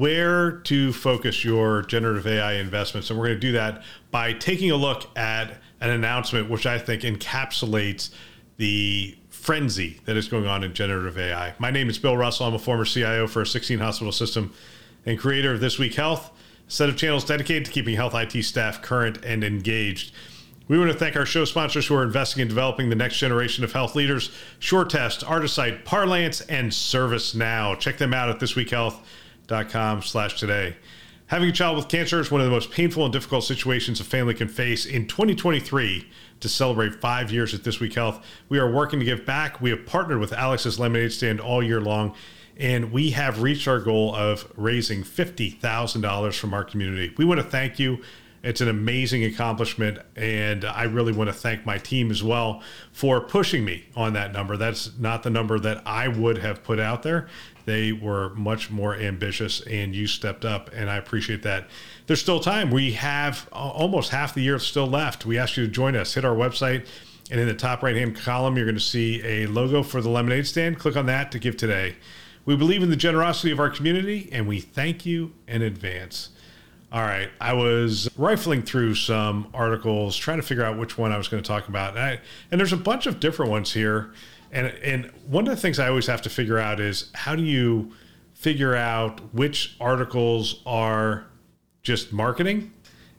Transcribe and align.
where 0.00 0.52
to 0.52 0.94
focus 0.94 1.44
your 1.44 1.82
generative 1.82 2.26
AI 2.26 2.54
investments. 2.54 3.10
And 3.10 3.18
we're 3.18 3.26
going 3.26 3.36
to 3.36 3.46
do 3.46 3.52
that 3.52 3.82
by 4.10 4.32
taking 4.32 4.70
a 4.70 4.76
look 4.76 5.06
at 5.16 5.58
an 5.80 5.90
announcement 5.90 6.48
which 6.48 6.64
I 6.64 6.78
think 6.78 7.02
encapsulates 7.02 8.10
the 8.56 9.14
frenzy 9.28 10.00
that 10.06 10.16
is 10.16 10.26
going 10.26 10.46
on 10.46 10.64
in 10.64 10.72
generative 10.72 11.18
AI. 11.18 11.54
My 11.58 11.70
name 11.70 11.90
is 11.90 11.98
Bill 11.98 12.16
Russell. 12.16 12.46
I'm 12.46 12.54
a 12.54 12.58
former 12.58 12.86
CIO 12.86 13.26
for 13.26 13.42
a 13.42 13.46
16 13.46 13.78
hospital 13.78 14.10
system 14.10 14.54
and 15.04 15.18
creator 15.18 15.52
of 15.52 15.60
This 15.60 15.78
Week 15.78 15.94
Health, 15.94 16.30
a 16.66 16.70
set 16.70 16.88
of 16.88 16.96
channels 16.96 17.26
dedicated 17.26 17.66
to 17.66 17.70
keeping 17.70 17.96
health 17.96 18.14
IT 18.14 18.42
staff 18.42 18.80
current 18.80 19.22
and 19.22 19.44
engaged. 19.44 20.12
We 20.66 20.78
want 20.78 20.90
to 20.92 20.96
thank 20.96 21.16
our 21.16 21.26
show 21.26 21.44
sponsors 21.44 21.86
who 21.86 21.94
are 21.96 22.04
investing 22.04 22.40
in 22.40 22.48
developing 22.48 22.88
the 22.88 22.96
next 22.96 23.18
generation 23.18 23.64
of 23.64 23.72
health 23.72 23.94
leaders 23.94 24.30
SureTest, 24.60 25.24
Artisight, 25.24 25.84
Parlance, 25.84 26.40
and 26.42 26.70
ServiceNow. 26.70 27.78
Check 27.78 27.98
them 27.98 28.14
out 28.14 28.30
at 28.30 28.40
thisweekhealth.com 29.50 30.02
slash 30.02 30.38
today. 30.38 30.76
Having 31.26 31.50
a 31.50 31.52
child 31.52 31.76
with 31.76 31.88
cancer 31.88 32.20
is 32.20 32.30
one 32.30 32.40
of 32.40 32.46
the 32.46 32.52
most 32.52 32.70
painful 32.70 33.04
and 33.04 33.12
difficult 33.12 33.44
situations 33.44 34.00
a 34.00 34.04
family 34.04 34.34
can 34.34 34.48
face. 34.48 34.84
In 34.84 35.06
2023, 35.06 36.08
to 36.40 36.48
celebrate 36.48 37.00
five 37.00 37.30
years 37.30 37.54
at 37.54 37.62
This 37.62 37.78
Week 37.78 37.94
Health, 37.94 38.24
we 38.48 38.58
are 38.58 38.70
working 38.70 38.98
to 38.98 39.04
give 39.04 39.24
back. 39.24 39.60
We 39.60 39.70
have 39.70 39.86
partnered 39.86 40.18
with 40.18 40.32
Alex's 40.32 40.80
Lemonade 40.80 41.12
Stand 41.12 41.40
all 41.40 41.62
year 41.62 41.80
long, 41.80 42.14
and 42.56 42.90
we 42.90 43.10
have 43.10 43.42
reached 43.42 43.68
our 43.68 43.78
goal 43.78 44.14
of 44.14 44.50
raising 44.56 45.04
$50,000 45.04 46.38
from 46.38 46.54
our 46.54 46.64
community. 46.64 47.14
We 47.16 47.24
want 47.24 47.38
to 47.38 47.46
thank 47.46 47.78
you 47.78 48.00
it's 48.42 48.62
an 48.62 48.68
amazing 48.68 49.24
accomplishment, 49.24 49.98
and 50.16 50.64
I 50.64 50.84
really 50.84 51.12
want 51.12 51.28
to 51.28 51.34
thank 51.34 51.66
my 51.66 51.76
team 51.76 52.10
as 52.10 52.22
well 52.22 52.62
for 52.90 53.20
pushing 53.20 53.64
me 53.64 53.84
on 53.94 54.14
that 54.14 54.32
number. 54.32 54.56
That's 54.56 54.98
not 54.98 55.22
the 55.22 55.30
number 55.30 55.58
that 55.58 55.82
I 55.86 56.08
would 56.08 56.38
have 56.38 56.64
put 56.64 56.80
out 56.80 57.02
there. 57.02 57.28
They 57.64 57.92
were 57.92 58.30
much 58.30 58.70
more 58.70 58.94
ambitious, 58.96 59.60
and 59.62 59.94
you 59.94 60.06
stepped 60.06 60.44
up, 60.44 60.70
and 60.74 60.90
I 60.90 60.96
appreciate 60.96 61.42
that. 61.42 61.68
There's 62.06 62.20
still 62.20 62.40
time. 62.40 62.70
We 62.70 62.92
have 62.92 63.48
uh, 63.52 63.56
almost 63.56 64.10
half 64.10 64.34
the 64.34 64.42
year 64.42 64.58
still 64.58 64.86
left. 64.86 65.26
We 65.26 65.38
ask 65.38 65.56
you 65.56 65.66
to 65.66 65.70
join 65.70 65.96
us. 65.96 66.14
Hit 66.14 66.24
our 66.24 66.34
website, 66.34 66.86
and 67.30 67.40
in 67.40 67.46
the 67.46 67.54
top 67.54 67.82
right 67.82 67.96
hand 67.96 68.16
column, 68.16 68.56
you're 68.56 68.66
going 68.66 68.74
to 68.74 68.80
see 68.80 69.22
a 69.24 69.46
logo 69.46 69.82
for 69.82 70.00
the 70.00 70.08
lemonade 70.08 70.46
stand. 70.46 70.78
Click 70.78 70.96
on 70.96 71.06
that 71.06 71.30
to 71.32 71.38
give 71.38 71.56
today. 71.56 71.96
We 72.44 72.56
believe 72.56 72.82
in 72.82 72.90
the 72.90 72.96
generosity 72.96 73.52
of 73.52 73.60
our 73.60 73.70
community, 73.70 74.28
and 74.32 74.48
we 74.48 74.60
thank 74.60 75.06
you 75.06 75.32
in 75.46 75.62
advance. 75.62 76.30
All 76.92 77.02
right. 77.02 77.30
I 77.40 77.52
was 77.52 78.10
rifling 78.16 78.62
through 78.62 78.96
some 78.96 79.48
articles 79.54 80.16
trying 80.16 80.38
to 80.38 80.42
figure 80.42 80.64
out 80.64 80.76
which 80.76 80.98
one 80.98 81.12
I 81.12 81.18
was 81.18 81.28
going 81.28 81.40
to 81.40 81.46
talk 81.46 81.68
about. 81.68 81.90
And, 81.90 82.00
I, 82.00 82.20
and 82.50 82.58
there's 82.58 82.72
a 82.72 82.76
bunch 82.76 83.06
of 83.06 83.20
different 83.20 83.52
ones 83.52 83.72
here. 83.72 84.12
And, 84.52 84.66
and 84.82 85.06
one 85.26 85.46
of 85.46 85.54
the 85.54 85.60
things 85.60 85.78
I 85.78 85.88
always 85.88 86.06
have 86.06 86.22
to 86.22 86.30
figure 86.30 86.58
out 86.58 86.80
is 86.80 87.10
how 87.14 87.36
do 87.36 87.42
you 87.42 87.92
figure 88.34 88.74
out 88.74 89.20
which 89.34 89.76
articles 89.80 90.62
are 90.64 91.26
just 91.82 92.12
marketing 92.12 92.72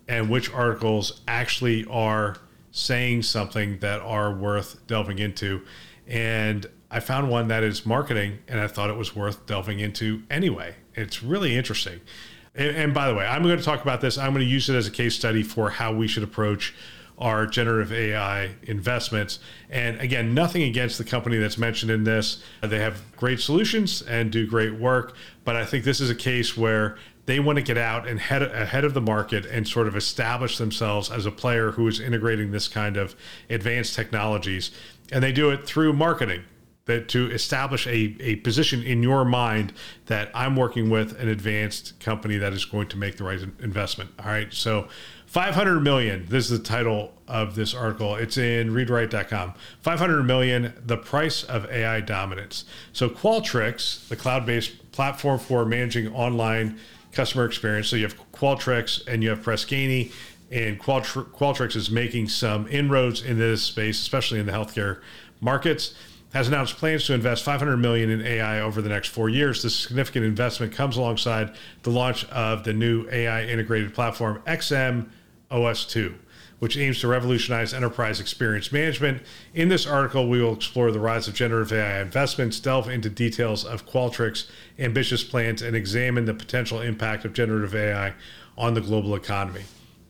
and 0.07 0.29
which 0.29 0.51
articles 0.51 1.21
actually 1.27 1.85
are 1.85 2.37
saying 2.71 3.21
something 3.21 3.77
that 3.79 4.01
are 4.01 4.33
worth 4.33 4.85
delving 4.87 5.19
into. 5.19 5.61
And 6.07 6.65
I 6.89 6.99
found 6.99 7.29
one 7.29 7.47
that 7.49 7.63
is 7.63 7.85
marketing 7.85 8.39
and 8.47 8.59
I 8.59 8.67
thought 8.67 8.89
it 8.89 8.97
was 8.97 9.15
worth 9.15 9.45
delving 9.45 9.79
into 9.79 10.23
anyway. 10.29 10.75
It's 10.95 11.21
really 11.21 11.55
interesting. 11.55 12.01
And, 12.55 12.75
and 12.75 12.93
by 12.93 13.07
the 13.07 13.15
way, 13.15 13.25
I'm 13.25 13.43
going 13.43 13.57
to 13.57 13.63
talk 13.63 13.81
about 13.81 14.01
this. 14.01 14.17
I'm 14.17 14.33
going 14.33 14.45
to 14.45 14.51
use 14.51 14.69
it 14.69 14.75
as 14.75 14.87
a 14.87 14.91
case 14.91 15.15
study 15.15 15.43
for 15.43 15.69
how 15.69 15.93
we 15.93 16.07
should 16.07 16.23
approach 16.23 16.73
our 17.17 17.45
generative 17.45 17.93
AI 17.93 18.55
investments. 18.63 19.39
And 19.69 19.99
again, 20.01 20.33
nothing 20.33 20.63
against 20.63 20.97
the 20.97 21.03
company 21.03 21.37
that's 21.37 21.57
mentioned 21.57 21.91
in 21.91 22.03
this. 22.03 22.43
They 22.61 22.79
have 22.79 23.15
great 23.15 23.39
solutions 23.39 24.01
and 24.01 24.31
do 24.31 24.47
great 24.47 24.73
work. 24.73 25.15
But 25.43 25.55
I 25.55 25.65
think 25.65 25.83
this 25.83 25.99
is 25.99 26.09
a 26.09 26.15
case 26.15 26.57
where 26.57 26.97
they 27.25 27.39
want 27.39 27.57
to 27.57 27.63
get 27.63 27.77
out 27.77 28.07
and 28.07 28.19
head 28.19 28.41
ahead 28.41 28.83
of 28.83 28.93
the 28.93 29.01
market 29.01 29.45
and 29.45 29.67
sort 29.67 29.87
of 29.87 29.95
establish 29.95 30.57
themselves 30.57 31.11
as 31.11 31.25
a 31.25 31.31
player 31.31 31.71
who 31.71 31.87
is 31.87 31.99
integrating 31.99 32.51
this 32.51 32.67
kind 32.67 32.97
of 32.97 33.15
advanced 33.49 33.95
technologies. 33.95 34.71
And 35.11 35.23
they 35.23 35.31
do 35.31 35.49
it 35.51 35.65
through 35.65 35.93
marketing 35.93 36.43
that 36.85 37.07
to 37.09 37.29
establish 37.31 37.85
a, 37.85 38.15
a 38.19 38.37
position 38.37 38.81
in 38.81 39.03
your 39.03 39.23
mind 39.23 39.71
that 40.07 40.31
I'm 40.33 40.55
working 40.55 40.89
with 40.89 41.19
an 41.19 41.29
advanced 41.29 41.99
company 41.99 42.37
that 42.37 42.53
is 42.53 42.65
going 42.65 42.87
to 42.89 42.97
make 42.97 43.17
the 43.17 43.23
right 43.23 43.39
investment. 43.59 44.09
All 44.19 44.25
right. 44.25 44.51
So 44.51 44.87
500 45.31 45.79
million. 45.79 46.25
This 46.27 46.51
is 46.51 46.59
the 46.59 46.65
title 46.65 47.13
of 47.25 47.55
this 47.55 47.73
article. 47.73 48.15
It's 48.15 48.37
in 48.37 48.71
readwrite.com. 48.71 49.53
500 49.79 50.23
million, 50.23 50.73
the 50.85 50.97
price 50.97 51.45
of 51.45 51.71
AI 51.71 52.01
dominance. 52.01 52.65
So 52.91 53.07
Qualtrics, 53.07 54.05
the 54.09 54.17
cloud-based 54.17 54.91
platform 54.91 55.39
for 55.39 55.63
managing 55.63 56.13
online 56.13 56.77
customer 57.13 57.45
experience. 57.45 57.87
So 57.87 57.95
you 57.95 58.03
have 58.03 58.31
Qualtrics 58.33 59.07
and 59.07 59.23
you 59.23 59.29
have 59.29 59.41
Press 59.41 59.63
Ganey, 59.63 60.11
and 60.51 60.77
Qualtrics 60.77 61.77
is 61.77 61.89
making 61.89 62.27
some 62.27 62.67
inroads 62.67 63.21
in 63.21 63.39
this 63.39 63.63
space, 63.63 64.01
especially 64.01 64.41
in 64.41 64.47
the 64.47 64.51
healthcare 64.51 64.99
markets 65.39 65.95
has 66.33 66.47
announced 66.47 66.77
plans 66.77 67.05
to 67.05 67.13
invest 67.13 67.43
500 67.43 67.75
million 67.75 68.09
in 68.09 68.21
AI 68.21 68.61
over 68.61 68.81
the 68.81 68.87
next 68.87 69.09
four 69.09 69.27
years. 69.27 69.63
This 69.63 69.75
significant 69.75 70.25
investment 70.25 70.71
comes 70.71 70.95
alongside 70.95 71.55
the 71.83 71.89
launch 71.89 72.23
of 72.29 72.63
the 72.63 72.71
new 72.73 73.05
AI 73.11 73.43
integrated 73.43 73.93
platform 73.93 74.41
XM 74.47 75.09
OS2, 75.51 76.15
which 76.59 76.77
aims 76.77 76.99
to 77.01 77.07
revolutionize 77.07 77.73
enterprise 77.73 78.19
experience 78.19 78.71
management. 78.71 79.21
In 79.53 79.69
this 79.69 79.85
article, 79.85 80.29
we 80.29 80.41
will 80.41 80.53
explore 80.53 80.91
the 80.91 80.99
rise 80.99 81.27
of 81.27 81.33
generative 81.33 81.73
AI 81.73 82.01
investments, 82.01 82.59
delve 82.59 82.89
into 82.89 83.09
details 83.09 83.65
of 83.65 83.87
Qualtrics' 83.87 84.49
ambitious 84.79 85.23
plans, 85.23 85.61
and 85.61 85.75
examine 85.75 86.25
the 86.25 86.33
potential 86.33 86.81
impact 86.81 87.25
of 87.25 87.33
generative 87.33 87.75
AI 87.75 88.13
on 88.57 88.73
the 88.73 88.81
global 88.81 89.15
economy. 89.15 89.63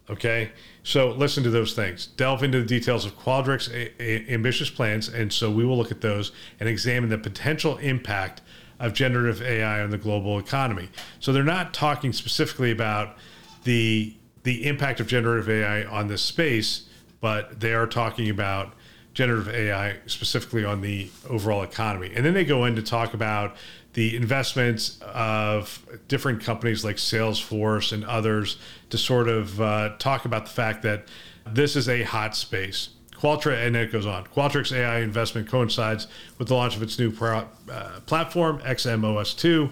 Okay, 0.10 0.52
so 0.84 1.12
listen 1.12 1.42
to 1.44 1.50
those 1.50 1.74
things. 1.74 2.08
Delve 2.08 2.44
into 2.44 2.60
the 2.60 2.66
details 2.66 3.06
of 3.06 3.18
Qualtrics' 3.18 3.72
a- 3.74 4.04
a- 4.04 4.34
ambitious 4.34 4.70
plans, 4.70 5.08
and 5.08 5.32
so 5.32 5.50
we 5.50 5.64
will 5.64 5.78
look 5.78 5.92
at 5.92 6.02
those 6.02 6.34
and 6.60 6.68
examine 6.68 7.10
the 7.10 7.18
potential 7.18 7.78
impact 7.78 8.42
of 8.78 8.94
generative 8.94 9.42
AI 9.42 9.82
on 9.82 9.92
the 9.92 9.98
global 9.98 10.38
economy. 10.38 10.90
So 11.20 11.32
they're 11.32 11.44
not 11.44 11.74
talking 11.74 12.12
specifically 12.12 12.72
about 12.72 13.16
the 13.64 14.16
the 14.44 14.68
impact 14.68 15.00
of 15.00 15.08
generative 15.08 15.50
AI 15.50 15.84
on 15.86 16.08
this 16.08 16.22
space, 16.22 16.88
but 17.20 17.60
they 17.60 17.74
are 17.74 17.88
talking 17.88 18.30
about 18.30 18.74
generative 19.14 19.54
AI 19.54 19.98
specifically 20.06 20.64
on 20.64 20.82
the 20.82 21.10
overall 21.30 21.64
economy. 21.64 22.12
And 22.16 22.26
then 22.26 22.34
they 22.34 22.46
go 22.46 22.66
in 22.66 22.76
to 22.76 22.82
talk 22.82 23.14
about 23.14 23.56
the 23.94 24.16
investments 24.16 25.00
of 25.02 25.86
different 26.08 26.42
companies 26.44 26.86
like 26.86 26.96
Salesforce 26.96 27.92
and 27.92 28.06
others 28.06 28.58
to 28.90 28.98
sort 28.98 29.28
of 29.28 29.60
uh, 29.60 29.96
talk 30.00 30.26
about 30.26 30.46
the 30.46 30.52
fact 30.52 30.82
that 30.84 31.08
this 31.46 31.76
is 31.76 31.90
a 31.90 32.04
hot 32.04 32.36
space. 32.36 32.90
Qualtrics, 33.12 33.68
and 33.68 33.76
it 33.76 33.92
goes 33.92 34.06
on. 34.06 34.26
Qualtrics 34.26 34.76
AI 34.76 35.00
investment 35.00 35.48
coincides 35.48 36.08
with 36.40 36.48
the 36.48 36.56
launch 36.56 36.76
of 36.76 36.82
its 36.82 36.98
new 36.98 37.12
pro, 37.12 37.48
uh, 37.72 38.00
platform, 38.06 38.60
XMOS2. 38.60 39.72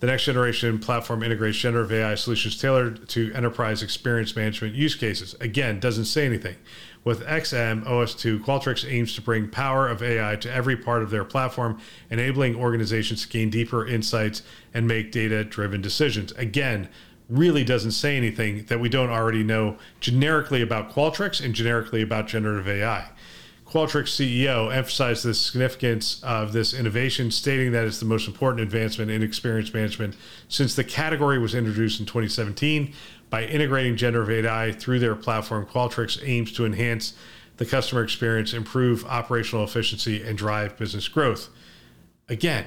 The 0.00 0.06
next 0.06 0.24
generation 0.24 0.78
platform 0.78 1.24
integrates 1.24 1.58
generative 1.58 1.92
AI 1.92 2.14
solutions 2.14 2.56
tailored 2.56 3.08
to 3.08 3.32
enterprise 3.34 3.82
experience 3.82 4.36
management 4.36 4.74
use 4.74 4.94
cases. 4.94 5.34
Again, 5.40 5.80
doesn't 5.80 6.04
say 6.04 6.24
anything. 6.24 6.56
With 7.02 7.24
XM 7.26 7.84
OS2, 7.84 8.44
Qualtrics 8.44 8.88
aims 8.88 9.14
to 9.14 9.22
bring 9.22 9.48
power 9.48 9.88
of 9.88 10.02
AI 10.02 10.36
to 10.36 10.52
every 10.52 10.76
part 10.76 11.02
of 11.02 11.10
their 11.10 11.24
platform, 11.24 11.80
enabling 12.10 12.54
organizations 12.54 13.22
to 13.22 13.28
gain 13.28 13.50
deeper 13.50 13.86
insights 13.86 14.42
and 14.72 14.86
make 14.86 15.10
data 15.10 15.42
driven 15.42 15.80
decisions. 15.80 16.30
Again, 16.32 16.88
really 17.28 17.64
doesn't 17.64 17.92
say 17.92 18.16
anything 18.16 18.64
that 18.66 18.78
we 18.78 18.88
don't 18.88 19.10
already 19.10 19.42
know 19.42 19.78
generically 20.00 20.62
about 20.62 20.92
Qualtrics 20.92 21.44
and 21.44 21.54
generically 21.54 22.02
about 22.02 22.28
generative 22.28 22.68
AI. 22.68 23.10
Qualtrics 23.68 24.16
CEO 24.16 24.74
emphasized 24.74 25.24
the 25.24 25.34
significance 25.34 26.22
of 26.22 26.54
this 26.54 26.72
innovation, 26.72 27.30
stating 27.30 27.72
that 27.72 27.86
it's 27.86 27.98
the 27.98 28.06
most 28.06 28.26
important 28.26 28.62
advancement 28.62 29.10
in 29.10 29.22
experience 29.22 29.74
management 29.74 30.16
since 30.48 30.74
the 30.74 30.84
category 30.84 31.38
was 31.38 31.54
introduced 31.54 32.00
in 32.00 32.06
2017. 32.06 32.94
By 33.28 33.44
integrating 33.44 33.96
generative 33.96 34.46
AI 34.46 34.72
through 34.72 35.00
their 35.00 35.14
platform, 35.14 35.66
Qualtrics 35.66 36.18
aims 36.26 36.50
to 36.52 36.64
enhance 36.64 37.12
the 37.58 37.66
customer 37.66 38.02
experience, 38.02 38.54
improve 38.54 39.04
operational 39.04 39.64
efficiency, 39.64 40.22
and 40.22 40.38
drive 40.38 40.78
business 40.78 41.06
growth. 41.06 41.50
Again, 42.30 42.64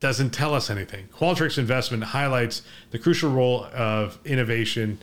doesn't 0.00 0.30
tell 0.30 0.54
us 0.54 0.68
anything. 0.68 1.08
Qualtrics 1.08 1.56
investment 1.56 2.04
highlights 2.04 2.60
the 2.90 2.98
crucial 2.98 3.30
role 3.30 3.64
of 3.72 4.18
innovation 4.26 4.98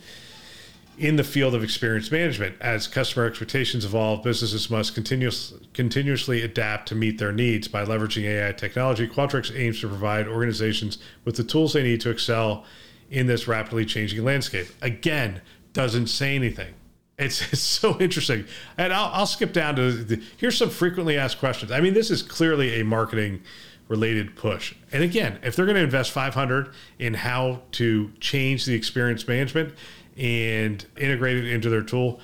in 0.97 1.15
the 1.15 1.23
field 1.23 1.55
of 1.55 1.63
experience 1.63 2.11
management. 2.11 2.55
As 2.61 2.87
customer 2.87 3.25
expectations 3.25 3.85
evolve, 3.85 4.23
businesses 4.23 4.69
must 4.69 4.93
continuous, 4.93 5.53
continuously 5.73 6.41
adapt 6.41 6.87
to 6.89 6.95
meet 6.95 7.17
their 7.17 7.31
needs. 7.31 7.67
By 7.67 7.85
leveraging 7.85 8.23
AI 8.23 8.51
technology, 8.51 9.07
Qualtrics 9.07 9.57
aims 9.57 9.79
to 9.81 9.87
provide 9.87 10.27
organizations 10.27 10.97
with 11.25 11.37
the 11.37 11.43
tools 11.43 11.73
they 11.73 11.83
need 11.83 12.01
to 12.01 12.09
excel 12.09 12.65
in 13.09 13.27
this 13.27 13.47
rapidly 13.47 13.85
changing 13.85 14.23
landscape. 14.23 14.67
Again, 14.81 15.41
doesn't 15.73 16.07
say 16.07 16.35
anything. 16.35 16.73
It's, 17.17 17.41
it's 17.53 17.61
so 17.61 17.99
interesting. 17.99 18.45
And 18.77 18.93
I'll, 18.93 19.11
I'll 19.13 19.25
skip 19.25 19.53
down 19.53 19.75
to 19.77 19.91
the, 19.91 20.23
here's 20.37 20.57
some 20.57 20.69
frequently 20.69 21.17
asked 21.17 21.39
questions. 21.39 21.71
I 21.71 21.81
mean, 21.81 21.93
this 21.93 22.11
is 22.11 22.21
clearly 22.21 22.79
a 22.79 22.85
marketing 22.85 23.41
related 23.87 24.35
push. 24.37 24.73
And 24.93 25.03
again, 25.03 25.37
if 25.43 25.55
they're 25.55 25.65
going 25.65 25.75
to 25.75 25.83
invest 25.83 26.11
500 26.11 26.69
in 26.97 27.13
how 27.13 27.61
to 27.73 28.11
change 28.21 28.65
the 28.65 28.73
experience 28.73 29.27
management 29.27 29.73
and 30.17 30.85
integrate 30.97 31.37
it 31.37 31.47
into 31.47 31.69
their 31.69 31.81
tool, 31.81 32.19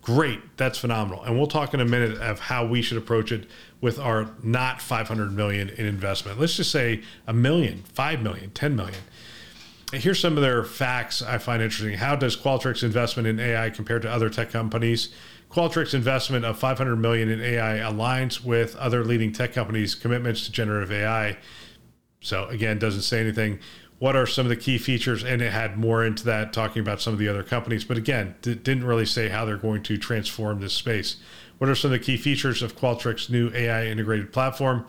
great. 0.00 0.40
That's 0.56 0.78
phenomenal. 0.78 1.22
And 1.22 1.36
we'll 1.36 1.46
talk 1.46 1.74
in 1.74 1.80
a 1.80 1.84
minute 1.84 2.18
of 2.18 2.40
how 2.40 2.66
we 2.66 2.82
should 2.82 2.98
approach 2.98 3.32
it 3.32 3.46
with 3.80 3.98
our 3.98 4.30
not 4.42 4.80
500 4.80 5.32
million 5.32 5.68
in 5.68 5.86
investment. 5.86 6.38
Let's 6.38 6.56
just 6.56 6.70
say 6.70 7.02
a 7.26 7.32
million, 7.32 7.82
5 7.94 8.22
million, 8.22 8.50
10 8.50 8.76
million. 8.76 9.00
Here's 9.92 10.20
some 10.20 10.36
of 10.36 10.42
their 10.42 10.64
facts 10.64 11.20
I 11.20 11.38
find 11.38 11.62
interesting. 11.62 11.98
How 11.98 12.16
does 12.16 12.36
Qualtrics 12.36 12.82
investment 12.82 13.28
in 13.28 13.38
AI 13.38 13.68
compare 13.70 13.98
to 13.98 14.10
other 14.10 14.30
tech 14.30 14.50
companies? 14.50 15.10
Qualtrics 15.50 15.92
investment 15.92 16.46
of 16.46 16.58
500 16.58 16.96
million 16.96 17.28
in 17.28 17.42
AI 17.42 17.78
aligns 17.78 18.42
with 18.42 18.74
other 18.76 19.04
leading 19.04 19.32
tech 19.32 19.52
companies' 19.52 19.94
commitments 19.94 20.46
to 20.46 20.52
generative 20.52 20.90
AI. 20.90 21.36
So 22.22 22.46
again, 22.46 22.78
doesn't 22.78 23.02
say 23.02 23.20
anything. 23.20 23.58
What 24.02 24.16
are 24.16 24.26
some 24.26 24.46
of 24.46 24.50
the 24.50 24.56
key 24.56 24.78
features? 24.78 25.22
And 25.22 25.40
it 25.40 25.52
had 25.52 25.78
more 25.78 26.04
into 26.04 26.24
that, 26.24 26.52
talking 26.52 26.80
about 26.80 27.00
some 27.00 27.12
of 27.12 27.20
the 27.20 27.28
other 27.28 27.44
companies. 27.44 27.84
But 27.84 27.98
again, 27.98 28.34
d- 28.42 28.56
didn't 28.56 28.82
really 28.82 29.06
say 29.06 29.28
how 29.28 29.44
they're 29.44 29.56
going 29.56 29.84
to 29.84 29.96
transform 29.96 30.60
this 30.60 30.72
space. 30.72 31.18
What 31.58 31.70
are 31.70 31.76
some 31.76 31.92
of 31.92 32.00
the 32.00 32.04
key 32.04 32.16
features 32.16 32.62
of 32.62 32.76
Qualtrics' 32.76 33.30
new 33.30 33.52
AI 33.54 33.86
integrated 33.86 34.32
platform? 34.32 34.86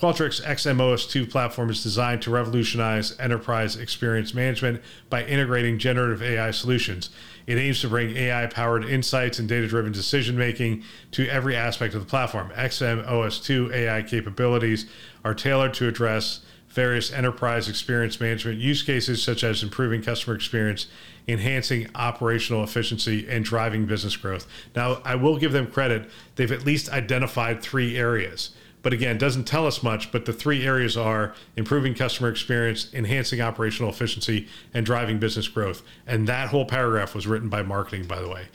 Qualtrics 0.00 0.40
XMOS2 0.44 1.28
platform 1.28 1.70
is 1.70 1.82
designed 1.82 2.22
to 2.22 2.30
revolutionize 2.30 3.18
enterprise 3.18 3.74
experience 3.74 4.32
management 4.32 4.80
by 5.10 5.24
integrating 5.24 5.76
generative 5.80 6.22
AI 6.22 6.52
solutions. 6.52 7.10
It 7.48 7.58
aims 7.58 7.80
to 7.80 7.88
bring 7.88 8.16
AI 8.16 8.46
powered 8.46 8.84
insights 8.84 9.40
and 9.40 9.48
data 9.48 9.66
driven 9.66 9.90
decision 9.90 10.38
making 10.38 10.84
to 11.10 11.26
every 11.26 11.56
aspect 11.56 11.94
of 11.94 12.00
the 12.00 12.06
platform. 12.06 12.52
XMOS2 12.54 13.72
AI 13.72 14.02
capabilities 14.02 14.86
are 15.24 15.34
tailored 15.34 15.74
to 15.74 15.88
address 15.88 16.42
various 16.76 17.10
enterprise 17.10 17.68
experience 17.70 18.20
management 18.20 18.58
use 18.58 18.82
cases, 18.82 19.22
such 19.22 19.42
as 19.42 19.62
improving 19.62 20.02
customer 20.02 20.36
experience, 20.36 20.86
enhancing 21.26 21.88
operational 21.94 22.62
efficiency, 22.62 23.26
and 23.28 23.46
driving 23.46 23.86
business 23.86 24.14
growth. 24.14 24.46
Now, 24.76 25.00
I 25.02 25.14
will 25.14 25.38
give 25.38 25.52
them 25.52 25.66
credit, 25.66 26.10
they've 26.36 26.52
at 26.52 26.66
least 26.66 26.90
identified 26.90 27.62
three 27.62 27.96
areas 27.96 28.50
but 28.82 28.92
again, 28.92 29.18
doesn't 29.18 29.48
tell 29.48 29.66
us 29.66 29.82
much. 29.82 30.12
But 30.12 30.26
the 30.26 30.32
three 30.32 30.64
areas 30.64 30.96
are 30.96 31.34
improving 31.56 31.92
customer 31.92 32.28
experience, 32.28 32.94
enhancing 32.94 33.40
operational 33.40 33.90
efficiency, 33.90 34.46
and 34.72 34.86
driving 34.86 35.18
business 35.18 35.48
growth. 35.48 35.82
And 36.06 36.28
that 36.28 36.50
whole 36.50 36.64
paragraph 36.64 37.12
was 37.12 37.26
written 37.26 37.48
by 37.48 37.62
marketing, 37.62 38.06
by 38.06 38.20
the 38.20 38.28
way. 38.28 38.46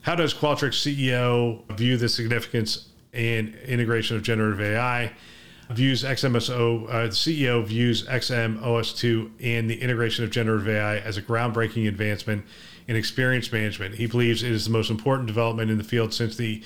How 0.00 0.14
does 0.14 0.32
Qualtrics 0.32 0.80
CEO 0.80 1.70
view 1.76 1.98
the 1.98 2.08
significance 2.08 2.88
and 3.12 3.54
integration 3.66 4.16
of 4.16 4.22
generative 4.22 4.62
AI? 4.62 5.12
Views 5.70 6.04
XMSO, 6.04 6.88
uh, 6.88 7.02
the 7.02 7.08
CEO 7.08 7.64
views 7.64 8.06
XMOS2 8.06 9.30
and 9.42 9.68
the 9.68 9.80
integration 9.82 10.24
of 10.24 10.30
generative 10.30 10.68
AI 10.68 10.98
as 10.98 11.16
a 11.16 11.22
groundbreaking 11.22 11.88
advancement 11.88 12.44
in 12.86 12.94
experience 12.94 13.50
management. 13.50 13.96
He 13.96 14.06
believes 14.06 14.44
it 14.44 14.52
is 14.52 14.66
the 14.66 14.70
most 14.70 14.90
important 14.90 15.26
development 15.26 15.70
in 15.70 15.78
the 15.78 15.84
field 15.84 16.14
since 16.14 16.36
the 16.36 16.62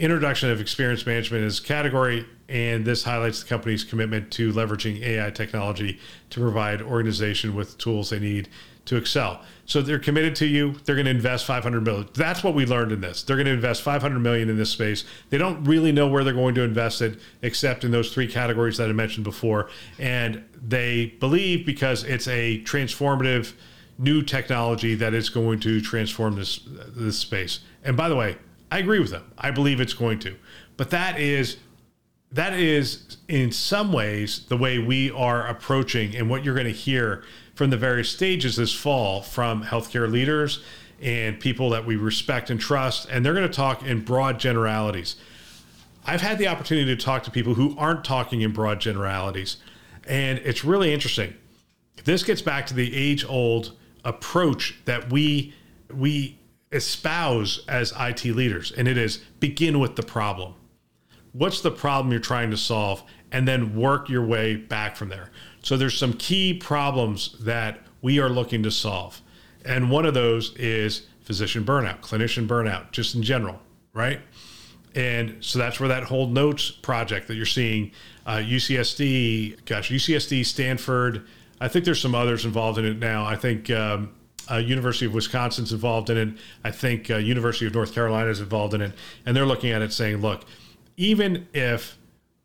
introduction 0.00 0.50
of 0.50 0.60
experience 0.60 1.04
management 1.04 1.44
as 1.44 1.58
a 1.58 1.62
category, 1.62 2.26
and 2.48 2.84
this 2.84 3.04
highlights 3.04 3.42
the 3.42 3.48
company's 3.48 3.84
commitment 3.84 4.30
to 4.32 4.52
leveraging 4.52 5.02
AI 5.02 5.30
technology 5.30 6.00
to 6.30 6.40
provide 6.40 6.80
organization 6.80 7.54
with 7.54 7.76
tools 7.76 8.10
they 8.10 8.18
need 8.18 8.48
to 8.86 8.96
excel. 8.96 9.42
So 9.66 9.82
they're 9.82 9.98
committed 9.98 10.34
to 10.36 10.46
you. 10.46 10.72
They're 10.84 10.96
going 10.96 11.04
to 11.04 11.10
invest 11.10 11.44
500 11.44 11.82
million. 11.82 12.08
That's 12.14 12.42
what 12.42 12.54
we 12.54 12.64
learned 12.64 12.92
in 12.92 13.02
this. 13.02 13.22
They're 13.22 13.36
going 13.36 13.46
to 13.46 13.52
invest 13.52 13.82
500 13.82 14.18
million 14.18 14.48
in 14.48 14.56
this 14.56 14.70
space. 14.70 15.04
They 15.28 15.38
don't 15.38 15.62
really 15.64 15.92
know 15.92 16.08
where 16.08 16.24
they're 16.24 16.32
going 16.32 16.54
to 16.54 16.62
invest 16.62 17.02
it, 17.02 17.20
except 17.42 17.84
in 17.84 17.90
those 17.90 18.12
three 18.12 18.26
categories 18.26 18.78
that 18.78 18.88
I 18.88 18.92
mentioned 18.92 19.24
before. 19.24 19.68
And 19.98 20.42
they 20.66 21.14
believe 21.20 21.66
because 21.66 22.04
it's 22.04 22.26
a 22.26 22.62
transformative 22.62 23.52
new 23.98 24.22
technology 24.22 24.94
that 24.94 25.12
is 25.12 25.28
going 25.28 25.60
to 25.60 25.80
transform 25.82 26.36
this 26.36 26.60
this 26.96 27.18
space. 27.18 27.60
And 27.84 27.96
by 27.98 28.08
the 28.08 28.16
way, 28.16 28.38
I 28.70 28.78
agree 28.78 29.00
with 29.00 29.10
them. 29.10 29.30
I 29.36 29.50
believe 29.50 29.80
it's 29.80 29.94
going 29.94 30.18
to. 30.20 30.36
But 30.76 30.90
that 30.90 31.18
is 31.18 31.58
that 32.32 32.52
is 32.52 33.16
in 33.28 33.50
some 33.50 33.92
ways 33.92 34.46
the 34.48 34.56
way 34.56 34.78
we 34.78 35.10
are 35.10 35.46
approaching 35.48 36.14
and 36.14 36.30
what 36.30 36.44
you're 36.44 36.54
going 36.54 36.66
to 36.66 36.72
hear 36.72 37.24
from 37.54 37.70
the 37.70 37.76
various 37.76 38.08
stages 38.08 38.56
this 38.56 38.72
fall 38.72 39.20
from 39.20 39.64
healthcare 39.64 40.10
leaders 40.10 40.62
and 41.02 41.40
people 41.40 41.70
that 41.70 41.84
we 41.84 41.96
respect 41.96 42.48
and 42.48 42.60
trust 42.60 43.08
and 43.10 43.24
they're 43.24 43.34
going 43.34 43.48
to 43.48 43.52
talk 43.52 43.82
in 43.82 44.04
broad 44.04 44.38
generalities. 44.38 45.16
I've 46.06 46.20
had 46.20 46.38
the 46.38 46.46
opportunity 46.46 46.94
to 46.94 47.02
talk 47.02 47.24
to 47.24 47.30
people 47.30 47.54
who 47.54 47.76
aren't 47.76 48.04
talking 48.04 48.42
in 48.42 48.52
broad 48.52 48.80
generalities 48.80 49.56
and 50.06 50.38
it's 50.38 50.64
really 50.64 50.94
interesting. 50.94 51.34
This 52.04 52.22
gets 52.22 52.42
back 52.42 52.66
to 52.68 52.74
the 52.74 52.94
age 52.94 53.24
old 53.24 53.76
approach 54.04 54.78
that 54.84 55.10
we 55.10 55.52
we 55.92 56.38
espouse 56.72 57.64
as 57.68 57.92
IT 57.98 58.24
leaders, 58.24 58.72
and 58.72 58.86
it 58.86 58.96
is 58.96 59.18
begin 59.40 59.78
with 59.78 59.96
the 59.96 60.02
problem. 60.02 60.54
What's 61.32 61.60
the 61.60 61.70
problem 61.70 62.10
you're 62.10 62.20
trying 62.20 62.50
to 62.50 62.56
solve? 62.56 63.02
And 63.32 63.46
then 63.46 63.76
work 63.76 64.08
your 64.08 64.24
way 64.24 64.56
back 64.56 64.96
from 64.96 65.08
there. 65.08 65.30
So 65.62 65.76
there's 65.76 65.96
some 65.96 66.14
key 66.14 66.54
problems 66.54 67.36
that 67.40 67.78
we 68.02 68.18
are 68.18 68.28
looking 68.28 68.64
to 68.64 68.72
solve. 68.72 69.20
And 69.64 69.90
one 69.90 70.04
of 70.04 70.14
those 70.14 70.54
is 70.56 71.06
physician 71.22 71.64
burnout, 71.64 72.00
clinician 72.00 72.48
burnout, 72.48 72.90
just 72.90 73.14
in 73.14 73.22
general, 73.22 73.60
right? 73.92 74.20
And 74.96 75.36
so 75.40 75.60
that's 75.60 75.78
where 75.78 75.88
that 75.90 76.02
whole 76.04 76.26
notes 76.26 76.72
project 76.72 77.28
that 77.28 77.36
you're 77.36 77.46
seeing, 77.46 77.92
uh, 78.26 78.38
UCSD, 78.38 79.64
gosh, 79.64 79.90
UCSD, 79.90 80.44
Stanford, 80.44 81.24
I 81.60 81.68
think 81.68 81.84
there's 81.84 82.00
some 82.00 82.14
others 82.14 82.44
involved 82.44 82.78
in 82.78 82.84
it 82.84 82.98
now. 82.98 83.24
I 83.24 83.36
think 83.36 83.70
um, 83.70 84.12
uh, 84.50 84.56
University 84.56 85.06
of 85.06 85.14
Wisconsin's 85.14 85.72
involved 85.72 86.10
in 86.10 86.16
it. 86.16 86.38
I 86.64 86.70
think 86.70 87.10
uh, 87.10 87.16
University 87.16 87.66
of 87.66 87.74
North 87.74 87.94
Carolina 87.94 88.30
is 88.30 88.40
involved 88.40 88.74
in 88.74 88.80
it, 88.80 88.92
and 89.26 89.36
they're 89.36 89.46
looking 89.46 89.70
at 89.70 89.82
it 89.82 89.92
saying, 89.92 90.18
look, 90.18 90.44
even 90.96 91.48
if 91.52 91.98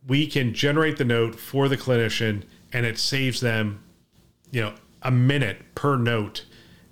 we 0.07 0.27
can 0.27 0.53
generate 0.53 0.97
the 0.97 1.05
note 1.05 1.35
for 1.35 1.67
the 1.67 1.77
clinician 1.77 2.43
and 2.73 2.85
it 2.85 2.97
saves 2.97 3.41
them, 3.41 3.83
you 4.51 4.61
know, 4.61 4.73
a 5.01 5.11
minute 5.11 5.57
per 5.75 5.97
note, 5.97 6.45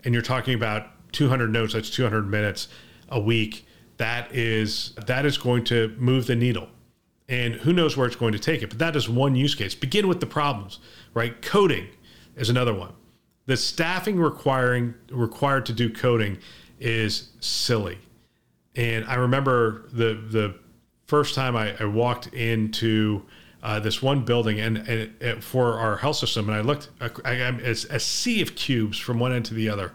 and 0.03 0.13
you're 0.13 0.23
talking 0.23 0.53
about 0.53 0.87
200 1.13 1.51
notes, 1.51 1.73
that's 1.73 1.89
200 1.89 2.29
minutes 2.29 2.67
a 3.09 3.19
week. 3.19 3.65
That 3.97 4.33
is 4.33 4.93
that 5.05 5.25
is 5.25 5.37
going 5.37 5.63
to 5.65 5.95
move 5.97 6.25
the 6.25 6.35
needle, 6.35 6.67
and 7.29 7.55
who 7.55 7.71
knows 7.71 7.95
where 7.95 8.07
it's 8.07 8.15
going 8.15 8.33
to 8.33 8.39
take 8.39 8.63
it. 8.63 8.69
But 8.69 8.79
that 8.79 8.95
is 8.95 9.07
one 9.07 9.35
use 9.35 9.55
case. 9.55 9.75
Begin 9.75 10.07
with 10.07 10.19
the 10.19 10.25
problems, 10.25 10.79
right? 11.13 11.39
Coding 11.41 11.87
is 12.35 12.49
another 12.49 12.73
one 12.73 12.93
the 13.45 13.57
staffing 13.57 14.19
requiring 14.19 14.93
required 15.11 15.65
to 15.67 15.73
do 15.73 15.89
coding 15.89 16.37
is 16.79 17.29
silly. 17.39 17.99
And 18.75 19.05
I 19.05 19.15
remember 19.15 19.87
the 19.91 20.15
the 20.15 20.55
first 21.07 21.35
time 21.35 21.55
I, 21.55 21.75
I 21.79 21.85
walked 21.85 22.27
into 22.27 23.23
uh, 23.61 23.79
this 23.79 24.01
one 24.01 24.25
building 24.25 24.59
and, 24.59 24.77
and 24.77 25.13
it, 25.21 25.43
for 25.43 25.79
our 25.79 25.97
health 25.97 26.17
system, 26.17 26.49
and 26.49 26.57
I 26.57 26.61
looked, 26.61 26.89
I, 26.99 27.09
I, 27.23 27.33
it's 27.61 27.85
a 27.85 27.99
sea 27.99 28.41
of 28.41 28.55
cubes 28.55 28.97
from 28.97 29.19
one 29.19 29.31
end 29.31 29.45
to 29.45 29.53
the 29.53 29.69
other. 29.69 29.93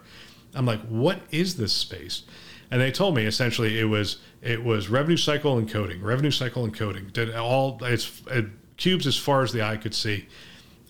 I'm 0.55 0.65
like, 0.65 0.81
what 0.87 1.21
is 1.29 1.57
this 1.57 1.71
space? 1.71 2.23
And 2.71 2.81
they 2.81 2.91
told 2.91 3.15
me 3.15 3.25
essentially 3.25 3.79
it 3.79 3.85
was 3.85 4.17
it 4.41 4.63
was 4.63 4.89
revenue 4.89 5.17
cycle 5.17 5.57
and 5.57 5.69
coding, 5.69 6.01
revenue 6.01 6.31
cycle 6.31 6.63
and 6.63 6.73
coding. 6.73 7.09
Did 7.13 7.35
all 7.35 7.79
it's 7.83 8.21
it, 8.31 8.45
cubes 8.77 9.05
as 9.05 9.17
far 9.17 9.43
as 9.43 9.51
the 9.51 9.61
eye 9.61 9.77
could 9.77 9.93
see. 9.93 10.27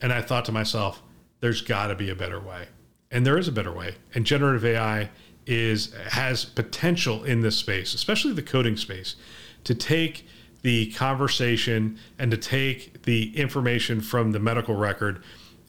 And 0.01 0.13
I 0.13 0.21
thought 0.21 0.45
to 0.45 0.51
myself, 0.51 1.01
there's 1.41 1.61
got 1.61 1.87
to 1.87 1.95
be 1.95 2.09
a 2.09 2.15
better 2.15 2.39
way. 2.39 2.67
And 3.11 3.25
there 3.25 3.37
is 3.37 3.47
a 3.47 3.51
better 3.51 3.71
way. 3.71 3.95
And 4.13 4.25
generative 4.25 4.65
AI 4.65 5.09
is 5.45 5.93
has 6.09 6.45
potential 6.45 7.23
in 7.23 7.41
this 7.41 7.57
space, 7.57 7.93
especially 7.93 8.33
the 8.33 8.41
coding 8.43 8.77
space, 8.77 9.15
to 9.63 9.73
take 9.73 10.27
the 10.61 10.91
conversation 10.93 11.97
and 12.19 12.29
to 12.31 12.37
take 12.37 13.03
the 13.03 13.35
information 13.37 14.01
from 14.01 14.31
the 14.31 14.39
medical 14.39 14.75
record 14.75 15.23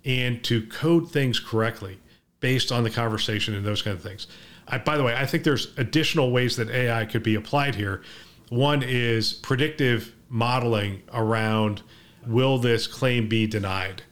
and 0.04 0.42
to 0.44 0.66
code 0.66 1.10
things 1.10 1.38
correctly 1.38 1.98
based 2.40 2.72
on 2.72 2.82
the 2.82 2.90
conversation 2.90 3.54
and 3.54 3.64
those 3.64 3.82
kind 3.82 3.96
of 3.96 4.02
things. 4.02 4.26
I, 4.66 4.78
by 4.78 4.96
the 4.96 5.04
way, 5.04 5.14
I 5.14 5.26
think 5.26 5.44
there's 5.44 5.76
additional 5.78 6.30
ways 6.30 6.56
that 6.56 6.70
AI 6.70 7.04
could 7.04 7.22
be 7.22 7.34
applied 7.34 7.74
here. 7.74 8.02
One 8.48 8.82
is 8.82 9.32
predictive 9.32 10.14
modeling 10.28 11.02
around 11.12 11.82
will 12.26 12.58
this 12.58 12.86
claim 12.86 13.28
be 13.28 13.46
denied? 13.46 14.02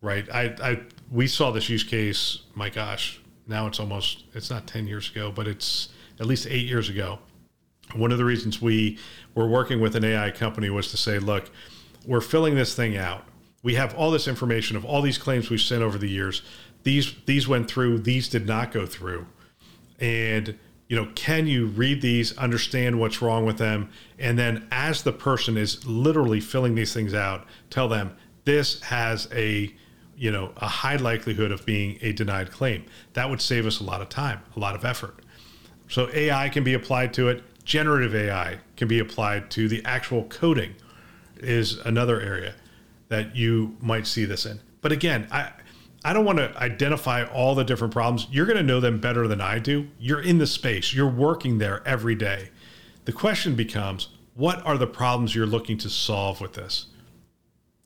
Right? 0.00 0.28
I, 0.32 0.54
I 0.62 0.80
we 1.10 1.26
saw 1.26 1.50
this 1.50 1.68
use 1.68 1.84
case. 1.84 2.42
My 2.54 2.70
gosh, 2.70 3.20
now 3.46 3.66
it's 3.66 3.80
almost 3.80 4.24
it's 4.34 4.50
not 4.50 4.66
ten 4.66 4.86
years 4.86 5.10
ago, 5.10 5.32
but 5.34 5.46
it's 5.46 5.88
at 6.18 6.26
least 6.26 6.46
eight 6.48 6.66
years 6.66 6.88
ago. 6.88 7.18
One 7.94 8.12
of 8.12 8.18
the 8.18 8.24
reasons 8.24 8.62
we 8.62 8.98
were 9.34 9.48
working 9.48 9.80
with 9.80 9.96
an 9.96 10.04
AI 10.04 10.30
company 10.30 10.70
was 10.70 10.90
to 10.92 10.96
say, 10.96 11.18
look, 11.18 11.50
we're 12.06 12.20
filling 12.20 12.54
this 12.54 12.74
thing 12.74 12.96
out. 12.96 13.24
We 13.62 13.74
have 13.74 13.94
all 13.94 14.10
this 14.10 14.28
information 14.28 14.76
of 14.76 14.84
all 14.84 15.02
these 15.02 15.18
claims 15.18 15.50
we've 15.50 15.60
sent 15.60 15.82
over 15.82 15.98
the 15.98 16.08
years. 16.08 16.42
These 16.82 17.14
these 17.26 17.46
went 17.48 17.70
through. 17.70 17.98
These 18.00 18.28
did 18.28 18.46
not 18.46 18.72
go 18.72 18.86
through, 18.86 19.26
and 19.98 20.58
you 20.88 20.96
know, 20.96 21.08
can 21.14 21.46
you 21.46 21.66
read 21.66 22.02
these, 22.02 22.36
understand 22.36 22.98
what's 22.98 23.22
wrong 23.22 23.44
with 23.46 23.58
them, 23.58 23.90
and 24.18 24.36
then 24.36 24.66
as 24.72 25.04
the 25.04 25.12
person 25.12 25.56
is 25.56 25.86
literally 25.86 26.40
filling 26.40 26.74
these 26.74 26.92
things 26.92 27.14
out, 27.14 27.46
tell 27.70 27.86
them 27.86 28.16
this 28.44 28.80
has 28.82 29.28
a 29.32 29.72
you 30.20 30.30
know 30.30 30.52
a 30.58 30.68
high 30.68 30.96
likelihood 30.96 31.50
of 31.50 31.64
being 31.64 31.98
a 32.02 32.12
denied 32.12 32.52
claim. 32.52 32.84
That 33.14 33.30
would 33.30 33.40
save 33.40 33.66
us 33.66 33.80
a 33.80 33.84
lot 33.84 34.02
of 34.02 34.10
time, 34.10 34.42
a 34.54 34.60
lot 34.60 34.76
of 34.76 34.84
effort. 34.84 35.16
So 35.88 36.10
AI 36.12 36.50
can 36.50 36.62
be 36.62 36.74
applied 36.74 37.14
to 37.14 37.28
it. 37.28 37.42
Generative 37.64 38.14
AI 38.14 38.58
can 38.76 38.86
be 38.86 38.98
applied 38.98 39.50
to 39.52 39.66
the 39.66 39.82
actual 39.84 40.24
coding. 40.24 40.74
Is 41.38 41.78
another 41.78 42.20
area 42.20 42.54
that 43.08 43.34
you 43.34 43.74
might 43.80 44.06
see 44.06 44.26
this 44.26 44.44
in. 44.44 44.60
But 44.82 44.92
again, 44.92 45.26
I 45.32 45.52
I 46.04 46.12
don't 46.12 46.26
want 46.26 46.38
to 46.38 46.54
identify 46.58 47.24
all 47.24 47.54
the 47.54 47.64
different 47.64 47.92
problems. 47.94 48.26
You're 48.30 48.46
going 48.46 48.58
to 48.58 48.62
know 48.62 48.80
them 48.80 49.00
better 49.00 49.26
than 49.26 49.40
I 49.40 49.58
do. 49.58 49.88
You're 49.98 50.20
in 50.20 50.36
the 50.36 50.46
space, 50.46 50.92
you're 50.92 51.08
working 51.08 51.58
there 51.58 51.82
every 51.86 52.14
day. 52.14 52.50
The 53.06 53.12
question 53.12 53.54
becomes 53.54 54.08
what 54.34 54.64
are 54.66 54.76
the 54.76 54.86
problems 54.86 55.34
you're 55.34 55.46
looking 55.46 55.78
to 55.78 55.88
solve 55.88 56.42
with 56.42 56.52
this? 56.52 56.86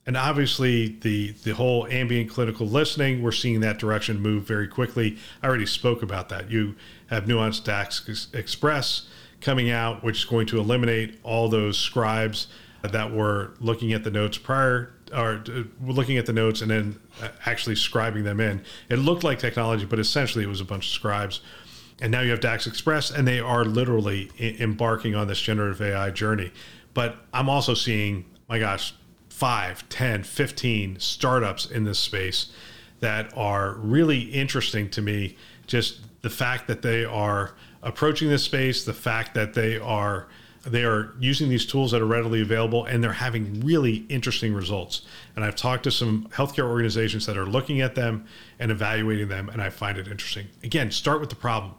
And 0.07 0.17
obviously, 0.17 0.89
the, 1.01 1.31
the 1.45 1.55
whole 1.55 1.87
ambient 1.87 2.31
clinical 2.31 2.67
listening, 2.67 3.23
we're 3.23 3.33
seeing 3.33 3.61
that 3.61 3.79
direction 3.79 4.21
move 4.21 4.45
very 4.45 4.69
quickly. 4.69 5.17
I 5.43 5.47
already 5.47 5.67
spoke 5.67 6.03
about 6.03 6.29
that. 6.29 6.51
You 6.51 6.77
have 7.07 7.27
Nuance 7.27 7.61
DAX 7.61 8.29
Express 8.35 9.09
coming 9.41 9.71
out, 9.71 10.05
which 10.05 10.19
is 10.19 10.25
going 10.25 10.47
to 10.49 10.59
eliminate 10.59 11.19
all 11.23 11.49
those 11.49 11.79
scribes 11.79 12.49
that 12.83 13.13
were 13.13 13.55
looking 13.61 13.95
at 13.95 14.05
the 14.05 14.11
notes 14.11 14.37
prior 14.37 14.93
or 15.15 15.43
uh, 15.49 15.63
looking 15.83 16.19
at 16.19 16.27
the 16.27 16.33
notes 16.33 16.61
and 16.61 16.71
then 16.71 17.01
uh, 17.23 17.29
actually 17.47 17.75
scribing 17.75 18.25
them 18.25 18.41
in. 18.41 18.63
It 18.89 18.97
looked 18.97 19.25
like 19.25 19.39
technology, 19.39 19.87
but 19.87 19.99
essentially 19.99 20.45
it 20.45 20.49
was 20.49 20.61
a 20.61 20.65
bunch 20.65 20.87
of 20.87 20.93
scribes. 20.93 21.41
And 22.01 22.11
now 22.11 22.21
you 22.21 22.31
have 22.31 22.41
DAX 22.41 22.67
Express, 22.67 23.11
and 23.11 23.27
they 23.27 23.39
are 23.39 23.65
literally 23.65 24.31
embarking 24.61 25.15
on 25.15 25.29
this 25.29 25.41
generative 25.41 25.81
AI 25.81 26.11
journey. 26.11 26.53
But 26.93 27.17
I'm 27.33 27.49
also 27.49 27.73
seeing, 27.75 28.25
my 28.49 28.59
gosh, 28.59 28.95
5, 29.35 29.89
10, 29.89 30.23
15 30.23 31.01
startups 31.01 31.69
in 31.69 31.83
this 31.83 31.99
space 31.99 32.53
that 33.01 33.37
are 33.37 33.75
really 33.79 34.21
interesting 34.21 34.89
to 34.91 35.03
me. 35.03 35.37
Just 35.67 36.23
the 36.23 36.31
fact 36.31 36.69
that 36.69 36.83
they 36.83 37.05
are 37.05 37.57
approaching 37.83 38.29
this 38.29 38.45
space, 38.45 38.85
the 38.85 38.95
fact 38.95 39.35
that 39.35 39.55
they 39.55 39.77
are 39.77 40.29
they 40.65 40.85
are 40.85 41.15
using 41.19 41.49
these 41.49 41.67
tools 41.67 41.91
that 41.91 42.01
are 42.01 42.07
readily 42.07 42.41
available 42.41 42.85
and 42.85 43.03
they're 43.03 43.13
having 43.13 43.61
really 43.61 44.07
interesting 44.09 44.55
results. 44.55 45.03
And 45.35 45.45
I've 45.45 45.57
talked 45.57 45.83
to 45.83 45.91
some 45.91 46.29
healthcare 46.31 46.71
organizations 46.71 47.27
that 47.27 47.37
are 47.37 47.45
looking 47.45 47.81
at 47.81 47.97
them 47.97 48.27
and 48.61 48.71
evaluating 48.71 49.29
them, 49.29 49.49
and 49.49 49.61
I 49.61 49.69
find 49.69 49.99
it 49.99 50.07
interesting. 50.07 50.47
Again, 50.63 50.93
start 50.93 51.21
with 51.21 51.29
the 51.29 51.37
problem. 51.37 51.75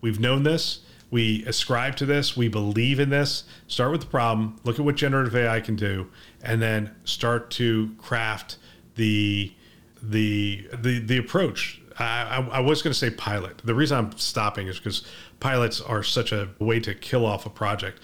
We've 0.00 0.20
known 0.20 0.44
this, 0.44 0.80
we 1.10 1.44
ascribe 1.46 1.96
to 1.96 2.06
this, 2.06 2.36
we 2.36 2.48
believe 2.48 2.98
in 2.98 3.10
this. 3.10 3.44
Start 3.68 3.92
with 3.92 4.00
the 4.00 4.06
problem, 4.06 4.58
look 4.64 4.78
at 4.78 4.84
what 4.84 4.96
generative 4.96 5.36
AI 5.36 5.60
can 5.60 5.76
do, 5.76 6.08
and 6.46 6.62
then 6.62 6.94
start 7.04 7.50
to 7.50 7.90
craft 7.98 8.56
the 8.94 9.52
the 10.00 10.66
the 10.72 11.00
the 11.00 11.18
approach. 11.18 11.82
I, 11.98 12.46
I, 12.52 12.60
was 12.60 12.82
going 12.82 12.92
to 12.92 12.98
say 12.98 13.08
pilot. 13.08 13.62
The 13.64 13.74
reason 13.74 13.96
I'm 13.96 14.18
stopping 14.18 14.68
is 14.68 14.76
because 14.76 15.02
pilots 15.40 15.80
are 15.80 16.02
such 16.02 16.30
a 16.30 16.50
way 16.58 16.78
to 16.80 16.94
kill 16.94 17.24
off 17.24 17.46
a 17.46 17.50
project. 17.50 18.02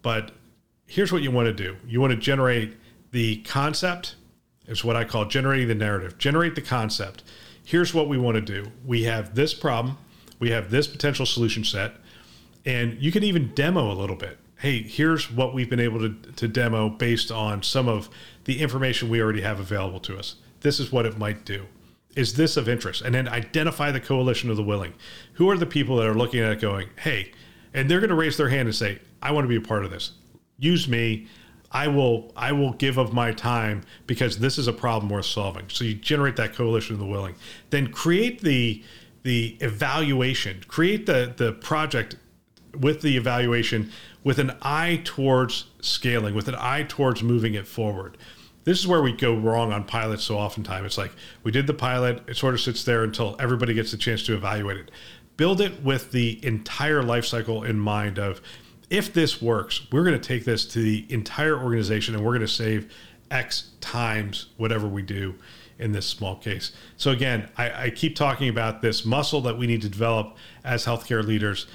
But 0.00 0.30
here's 0.86 1.12
what 1.12 1.20
you 1.20 1.30
want 1.30 1.46
to 1.46 1.52
do 1.52 1.76
you 1.86 2.00
want 2.00 2.12
to 2.12 2.18
generate 2.18 2.76
the 3.12 3.36
concept, 3.42 4.16
is 4.66 4.84
what 4.84 4.96
I 4.96 5.04
call 5.04 5.26
generating 5.26 5.68
the 5.68 5.74
narrative. 5.74 6.18
Generate 6.18 6.54
the 6.54 6.62
concept. 6.62 7.24
Here's 7.62 7.92
what 7.92 8.08
we 8.08 8.16
want 8.16 8.36
to 8.36 8.40
do 8.40 8.70
we 8.84 9.04
have 9.04 9.34
this 9.34 9.52
problem, 9.52 9.98
we 10.38 10.50
have 10.50 10.70
this 10.70 10.86
potential 10.86 11.26
solution 11.26 11.62
set, 11.62 11.92
and 12.64 13.00
you 13.00 13.12
can 13.12 13.22
even 13.22 13.54
demo 13.54 13.92
a 13.92 13.94
little 13.94 14.16
bit. 14.16 14.38
Hey, 14.58 14.82
here's 14.82 15.30
what 15.30 15.54
we've 15.54 15.68
been 15.68 15.80
able 15.80 16.00
to, 16.00 16.32
to 16.32 16.48
demo 16.48 16.88
based 16.88 17.30
on 17.30 17.62
some 17.62 17.88
of 17.88 18.08
the 18.44 18.60
information 18.60 19.08
we 19.08 19.20
already 19.20 19.42
have 19.42 19.60
available 19.60 20.00
to 20.00 20.18
us. 20.18 20.36
This 20.60 20.80
is 20.80 20.90
what 20.90 21.06
it 21.06 21.18
might 21.18 21.44
do 21.44 21.66
is 22.16 22.34
this 22.34 22.56
of 22.56 22.68
interest? 22.68 23.02
And 23.02 23.14
then 23.14 23.28
identify 23.28 23.92
the 23.92 24.00
coalition 24.00 24.50
of 24.50 24.56
the 24.56 24.62
willing. 24.62 24.94
Who 25.34 25.50
are 25.50 25.58
the 25.58 25.66
people 25.66 25.96
that 25.98 26.06
are 26.06 26.14
looking 26.14 26.40
at 26.40 26.50
it 26.50 26.60
going, 26.60 26.88
hey, 26.98 27.32
and 27.74 27.88
they're 27.88 28.00
going 28.00 28.10
to 28.10 28.16
raise 28.16 28.38
their 28.38 28.48
hand 28.48 28.68
and 28.68 28.74
say, 28.74 28.98
I 29.22 29.30
want 29.30 29.44
to 29.44 29.48
be 29.48 29.56
a 29.56 29.60
part 29.60 29.84
of 29.84 29.90
this. 29.90 30.12
Use 30.58 30.88
me. 30.88 31.28
I 31.70 31.88
will 31.88 32.32
I 32.34 32.52
will 32.52 32.72
give 32.72 32.96
of 32.96 33.12
my 33.12 33.32
time 33.32 33.82
because 34.06 34.38
this 34.38 34.56
is 34.56 34.66
a 34.66 34.72
problem 34.72 35.10
worth 35.10 35.26
solving. 35.26 35.68
So 35.68 35.84
you 35.84 35.94
generate 35.94 36.36
that 36.36 36.54
coalition 36.54 36.94
of 36.94 37.00
the 37.00 37.06
willing. 37.06 37.34
Then 37.70 37.88
create 37.88 38.40
the 38.40 38.82
the 39.24 39.58
evaluation, 39.60 40.64
create 40.68 41.04
the 41.04 41.34
the 41.36 41.52
project 41.52 42.16
with 42.78 43.02
the 43.02 43.16
evaluation 43.16 43.90
with 44.26 44.38
an 44.38 44.52
eye 44.60 45.00
towards 45.04 45.66
scaling, 45.80 46.34
with 46.34 46.48
an 46.48 46.56
eye 46.58 46.84
towards 46.86 47.22
moving 47.22 47.54
it 47.54 47.66
forward 47.66 48.18
this 48.66 48.80
is 48.80 48.86
where 48.86 49.00
we 49.00 49.12
go 49.12 49.36
wrong 49.36 49.72
on 49.72 49.84
pilots 49.84 50.24
so 50.24 50.36
oftentimes. 50.36 50.86
It's 50.86 50.98
like 50.98 51.12
we 51.44 51.52
did 51.52 51.68
the 51.68 51.72
pilot, 51.72 52.22
it 52.26 52.36
sort 52.36 52.52
of 52.52 52.60
sits 52.60 52.82
there 52.82 53.04
until 53.04 53.36
everybody 53.38 53.72
gets 53.72 53.92
a 53.92 53.96
chance 53.96 54.24
to 54.24 54.34
evaluate 54.34 54.76
it. 54.76 54.90
Build 55.36 55.60
it 55.60 55.84
with 55.84 56.10
the 56.10 56.44
entire 56.44 57.00
life 57.02 57.24
cycle 57.24 57.62
in 57.62 57.78
mind 57.78 58.18
of 58.18 58.40
if 58.90 59.12
this 59.12 59.40
works, 59.40 59.86
we're 59.92 60.02
going 60.02 60.20
to 60.20 60.28
take 60.28 60.44
this 60.44 60.66
to 60.66 60.80
the 60.80 61.06
entire 61.08 61.56
organization 61.56 62.16
and 62.16 62.24
we're 62.24 62.32
going 62.32 62.40
to 62.40 62.48
save 62.48 62.92
X 63.30 63.70
times 63.80 64.48
whatever 64.56 64.88
we 64.88 65.02
do 65.02 65.36
in 65.78 65.92
this 65.92 66.06
small 66.06 66.34
case. 66.34 66.72
So 66.96 67.12
again, 67.12 67.48
I, 67.56 67.84
I 67.84 67.90
keep 67.90 68.16
talking 68.16 68.48
about 68.48 68.82
this 68.82 69.04
muscle 69.04 69.42
that 69.42 69.56
we 69.56 69.68
need 69.68 69.82
to 69.82 69.88
develop 69.88 70.36
as 70.64 70.84
healthcare 70.84 71.24
leaders 71.24 71.68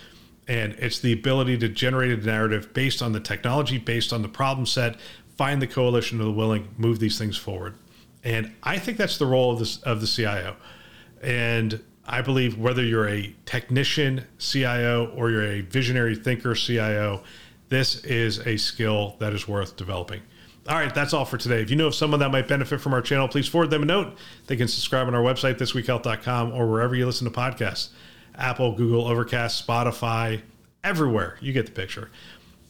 and 0.47 0.73
it's 0.73 0.99
the 0.99 1.13
ability 1.13 1.57
to 1.59 1.69
generate 1.69 2.11
a 2.11 2.17
narrative 2.17 2.73
based 2.73 3.01
on 3.01 3.11
the 3.11 3.19
technology, 3.19 3.77
based 3.77 4.11
on 4.11 4.21
the 4.21 4.27
problem 4.27 4.65
set, 4.65 4.97
find 5.37 5.61
the 5.61 5.67
coalition 5.67 6.19
of 6.19 6.25
the 6.25 6.31
willing, 6.31 6.67
move 6.77 6.99
these 6.99 7.17
things 7.17 7.37
forward. 7.37 7.75
And 8.23 8.53
I 8.63 8.77
think 8.77 8.97
that's 8.97 9.17
the 9.17 9.25
role 9.25 9.51
of 9.51 9.59
this 9.59 9.77
of 9.83 10.01
the 10.01 10.07
CIO. 10.07 10.55
And 11.21 11.81
I 12.05 12.21
believe 12.21 12.57
whether 12.57 12.83
you're 12.83 13.07
a 13.07 13.33
technician 13.45 14.25
CIO 14.39 15.11
or 15.15 15.31
you're 15.31 15.45
a 15.45 15.61
visionary 15.61 16.15
thinker 16.15 16.53
CIO, 16.55 17.23
this 17.69 18.03
is 18.03 18.39
a 18.45 18.57
skill 18.57 19.15
that 19.19 19.33
is 19.33 19.47
worth 19.47 19.77
developing. 19.77 20.21
All 20.67 20.75
right, 20.75 20.93
that's 20.93 21.13
all 21.13 21.25
for 21.25 21.37
today. 21.37 21.61
If 21.61 21.71
you 21.71 21.75
know 21.75 21.87
of 21.87 21.95
someone 21.95 22.19
that 22.19 22.29
might 22.29 22.47
benefit 22.47 22.81
from 22.81 22.93
our 22.93 23.01
channel, 23.01 23.27
please 23.27 23.47
forward 23.47 23.71
them 23.71 23.81
a 23.81 23.85
note. 23.85 24.15
They 24.45 24.55
can 24.55 24.67
subscribe 24.67 25.07
on 25.07 25.15
our 25.15 25.23
website, 25.23 25.57
thisweekhealth.com, 25.57 26.53
or 26.53 26.69
wherever 26.69 26.95
you 26.95 27.05
listen 27.05 27.25
to 27.31 27.35
podcasts 27.35 27.89
Apple, 28.35 28.73
Google, 28.73 29.07
Overcast, 29.07 29.65
Spotify, 29.65 30.41
everywhere. 30.83 31.37
You 31.41 31.53
get 31.53 31.65
the 31.65 31.71
picture. 31.71 32.09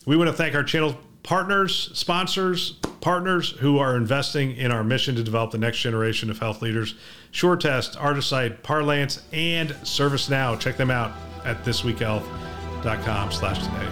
We 0.06 0.18
want 0.18 0.30
to 0.30 0.36
thank 0.36 0.56
our 0.56 0.64
channel 0.64 0.98
partners, 1.24 1.92
sponsors, 1.94 2.72
partners 3.02 3.52
who 3.52 3.78
are 3.78 3.96
investing 3.96 4.56
in 4.56 4.72
our 4.72 4.84
mission 4.84 5.16
to 5.16 5.24
develop 5.24 5.52
the 5.52 5.58
next 5.58 5.80
generation 5.80 6.30
of 6.30 6.40
health 6.40 6.62
leaders. 6.62 6.96
SureTest, 7.32 7.96
Artisight, 7.98 8.64
Parlance, 8.64 9.24
and 9.32 9.70
ServiceNow. 9.70 10.60
Check 10.60 10.78
them 10.78 10.92
out 10.92 11.12
at 11.46 11.64
thisweekhealth.com 11.64 13.32
slash 13.32 13.60
today. 13.60 13.88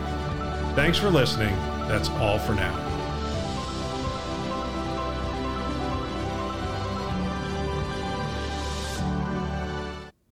Thanks 0.76 0.98
for 0.98 1.10
listening. 1.10 1.56
That's 1.88 2.10
all 2.10 2.40
for 2.40 2.54
now. 2.54 2.89